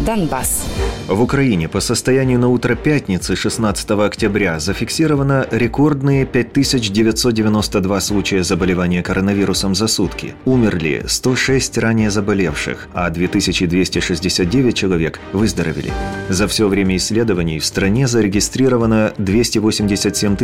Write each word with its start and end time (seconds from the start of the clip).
Донбасс. 0.00 0.64
В 1.08 1.20
Украине 1.20 1.68
по 1.68 1.80
состоянию 1.80 2.38
на 2.38 2.48
утро 2.48 2.74
пятницы 2.74 3.36
16 3.36 3.90
октября 3.90 4.58
зафиксировано 4.58 5.46
рекордные 5.50 6.24
5992 6.24 8.00
случая 8.00 8.42
заболевания 8.42 9.02
коронавирусом 9.02 9.74
за 9.74 9.86
сутки. 9.86 10.34
Умерли 10.46 11.04
106 11.06 11.76
ранее 11.76 12.10
заболевших, 12.10 12.88
а 12.94 13.10
2269 13.10 14.74
человек 14.74 15.20
выздоровели. 15.34 15.92
За 16.30 16.48
все 16.48 16.68
время 16.68 16.96
исследований 16.96 17.58
в 17.58 17.66
стране 17.66 18.08
зарегистрировано 18.08 19.12
287 19.18 20.36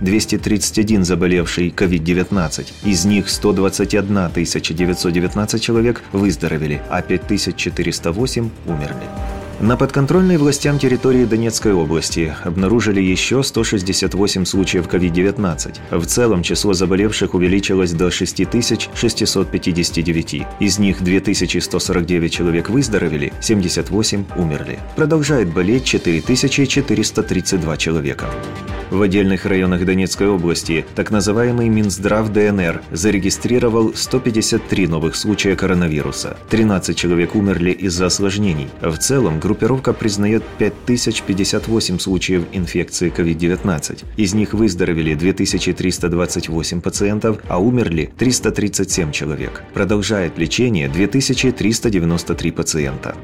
231 0.00 1.04
заболевший 1.04 1.68
COVID-19. 1.70 2.66
Из 2.84 3.04
них 3.04 3.28
121 3.28 4.30
919 4.32 5.62
человек 5.62 6.02
выздоровели, 6.12 6.82
а 6.90 7.02
5408 7.02 8.50
умерли. 8.66 8.97
Sunday. 8.98 9.37
На 9.60 9.76
подконтрольной 9.76 10.36
властям 10.36 10.78
территории 10.78 11.24
Донецкой 11.24 11.72
области 11.72 12.32
обнаружили 12.44 13.00
еще 13.00 13.42
168 13.42 14.44
случаев 14.44 14.86
COVID-19. 14.86 15.98
В 15.98 16.06
целом 16.06 16.44
число 16.44 16.74
заболевших 16.74 17.34
увеличилось 17.34 17.90
до 17.90 18.12
6659. 18.12 20.46
Из 20.60 20.78
них 20.78 21.02
2149 21.02 22.32
человек 22.32 22.70
выздоровели, 22.70 23.32
78 23.40 24.26
умерли. 24.36 24.78
Продолжает 24.94 25.52
болеть 25.52 25.84
4432 25.84 27.76
человека. 27.78 28.30
В 28.90 29.02
отдельных 29.02 29.44
районах 29.44 29.84
Донецкой 29.84 30.28
области 30.28 30.86
так 30.94 31.10
называемый 31.10 31.68
Минздрав 31.68 32.32
ДНР 32.32 32.80
зарегистрировал 32.90 33.92
153 33.94 34.86
новых 34.86 35.14
случая 35.14 35.56
коронавируса. 35.56 36.38
13 36.48 36.96
человек 36.96 37.34
умерли 37.34 37.70
из-за 37.70 38.06
осложнений. 38.06 38.70
В 38.80 38.96
целом 38.96 39.40
группировка 39.48 39.94
признает 39.94 40.42
5058 40.58 41.98
случаев 41.98 42.44
инфекции 42.52 43.10
COVID-19. 43.10 44.04
Из 44.18 44.34
них 44.34 44.52
выздоровели 44.52 45.14
2328 45.14 46.80
пациентов, 46.82 47.38
а 47.48 47.58
умерли 47.58 48.12
337 48.18 49.10
человек. 49.12 49.64
Продолжает 49.72 50.36
лечение 50.36 50.88
2393 50.88 52.50
пациента. 52.50 53.16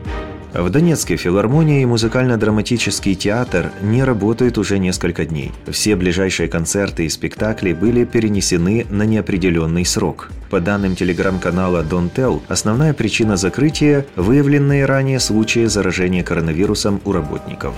В 0.55 0.70
Донецке 0.70 1.16
филармония 1.16 1.83
и 1.83 1.84
музыкально-драматический 1.84 3.16
театр 3.16 3.72
не 3.83 4.05
работают 4.05 4.56
уже 4.56 4.78
несколько 4.78 5.24
дней. 5.24 5.50
Все 5.69 5.96
ближайшие 5.96 6.48
концерты 6.48 7.06
и 7.06 7.08
спектакли 7.08 7.72
были 7.72 8.05
перенесены 8.05 8.86
на 8.88 9.02
неопределенный 9.02 9.84
срок. 9.84 10.30
По 10.50 10.61
данным 10.61 10.94
телеграм-канала 10.94 11.83
Tell, 11.83 12.41
основная 12.46 12.94
причина 12.94 13.36
закрытия– 13.36 14.06
выявленные 14.14 14.86
ранее 14.86 15.19
случаи 15.19 15.64
заражения 15.66 16.22
коронавирусом 16.22 17.00
у 17.05 17.11
работников. 17.11 17.74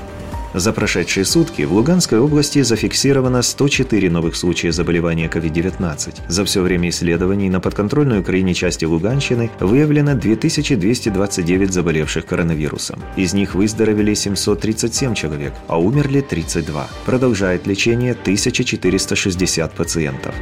За 0.54 0.72
прошедшие 0.72 1.24
сутки 1.24 1.62
в 1.62 1.72
Луганской 1.72 2.18
области 2.18 2.62
зафиксировано 2.62 3.42
104 3.42 4.10
новых 4.10 4.36
случая 4.36 4.72
заболевания 4.72 5.28
COVID-19. 5.28 6.14
За 6.28 6.44
все 6.44 6.62
время 6.62 6.88
исследований 6.88 7.50
на 7.50 7.60
подконтрольной 7.60 8.20
Украине 8.20 8.54
части 8.54 8.84
Луганщины 8.84 9.50
выявлено 9.60 10.14
2229 10.14 11.72
заболевших 11.72 12.26
коронавирусом. 12.26 13.02
Из 13.16 13.34
них 13.34 13.54
выздоровели 13.54 14.14
737 14.14 15.14
человек, 15.14 15.52
а 15.68 15.78
умерли 15.78 16.20
32. 16.20 16.88
Продолжает 17.04 17.66
лечение 17.66 18.12
1460 18.12 19.72
пациентов. 19.72 20.34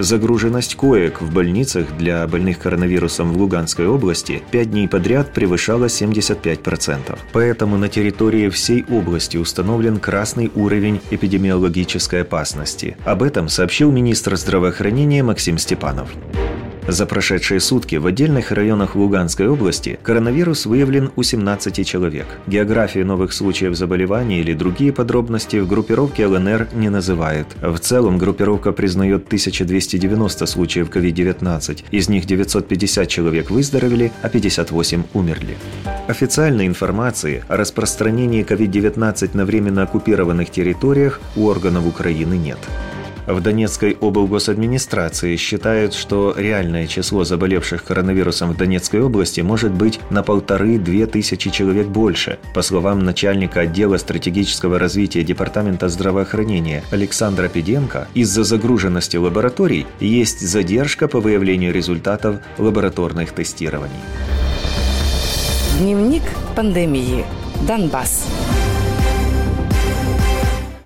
Загруженность 0.00 0.76
коек 0.76 1.20
в 1.20 1.30
больницах 1.30 1.94
для 1.98 2.26
больных 2.26 2.58
коронавирусом 2.58 3.32
в 3.32 3.36
Луганской 3.36 3.86
области 3.86 4.42
5 4.50 4.70
дней 4.70 4.88
подряд 4.88 5.34
превышала 5.34 5.86
75%. 5.86 7.18
Поэтому 7.34 7.76
на 7.76 7.90
территории 7.90 8.48
всей 8.48 8.82
области 8.88 9.36
установлен 9.36 9.98
красный 9.98 10.50
уровень 10.54 11.02
эпидемиологической 11.10 12.22
опасности. 12.22 12.96
Об 13.04 13.22
этом 13.22 13.50
сообщил 13.50 13.92
министр 13.92 14.36
здравоохранения 14.36 15.22
Максим 15.22 15.58
Степанов. 15.58 16.08
За 16.90 17.06
прошедшие 17.06 17.60
сутки 17.60 17.94
в 17.94 18.06
отдельных 18.06 18.50
районах 18.50 18.96
Луганской 18.96 19.46
области 19.46 19.96
коронавирус 20.02 20.66
выявлен 20.66 21.12
у 21.14 21.22
17 21.22 21.86
человек. 21.86 22.26
Географии 22.48 22.98
новых 22.98 23.32
случаев 23.32 23.76
заболевания 23.76 24.40
или 24.40 24.54
другие 24.54 24.92
подробности 24.92 25.58
в 25.58 25.68
группировке 25.68 26.26
ЛНР 26.26 26.66
не 26.74 26.88
называют. 26.88 27.46
В 27.62 27.78
целом 27.78 28.18
группировка 28.18 28.72
признает 28.72 29.26
1290 29.26 30.46
случаев 30.46 30.90
COVID-19. 30.90 31.84
Из 31.92 32.08
них 32.08 32.26
950 32.26 33.06
человек 33.06 33.50
выздоровели, 33.50 34.10
а 34.22 34.28
58 34.28 35.04
умерли. 35.14 35.56
Официальной 36.08 36.66
информации 36.66 37.44
о 37.46 37.56
распространении 37.56 38.44
COVID-19 38.44 39.36
на 39.36 39.44
временно 39.44 39.84
оккупированных 39.84 40.50
территориях 40.50 41.20
у 41.36 41.46
органов 41.46 41.86
Украины 41.86 42.34
нет. 42.34 42.58
В 43.32 43.40
Донецкой 43.40 43.96
облгосадминистрации 44.00 45.36
считают, 45.36 45.94
что 45.94 46.34
реальное 46.36 46.88
число 46.88 47.22
заболевших 47.22 47.84
коронавирусом 47.84 48.50
в 48.50 48.56
Донецкой 48.56 49.02
области 49.02 49.40
может 49.40 49.70
быть 49.70 50.00
на 50.10 50.24
полторы-две 50.24 51.06
тысячи 51.06 51.48
человек 51.50 51.86
больше. 51.86 52.40
По 52.54 52.62
словам 52.62 53.04
начальника 53.04 53.60
отдела 53.60 53.98
стратегического 53.98 54.80
развития 54.80 55.22
Департамента 55.22 55.88
здравоохранения 55.88 56.82
Александра 56.90 57.48
Педенко, 57.48 58.08
из-за 58.14 58.42
загруженности 58.42 59.16
лабораторий 59.16 59.86
есть 60.00 60.40
задержка 60.40 61.06
по 61.06 61.20
выявлению 61.20 61.72
результатов 61.72 62.40
лабораторных 62.58 63.30
тестирований. 63.30 63.94
Дневник 65.78 66.24
пандемии. 66.56 67.24
Донбасс. 67.66 68.26